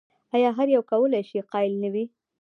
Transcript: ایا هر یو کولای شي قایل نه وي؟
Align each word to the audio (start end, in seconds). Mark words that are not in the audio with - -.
ایا 0.35 0.49
هر 0.57 0.67
یو 0.75 0.83
کولای 0.91 1.23
شي 1.29 1.39
قایل 1.51 1.73
نه 1.83 1.89
وي؟ 1.93 2.05